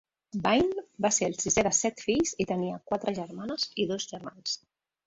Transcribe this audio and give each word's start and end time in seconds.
Bain 0.45 0.71
va 1.07 1.11
ser 1.17 1.27
el 1.31 1.35
sisè 1.43 1.65
de 1.69 1.73
set 1.81 2.03
fills 2.09 2.35
i 2.45 2.49
tenia 2.55 2.81
quatre 2.93 3.15
germanes 3.21 3.71
i 3.87 3.91
dos 3.95 4.15
germans. 4.17 4.61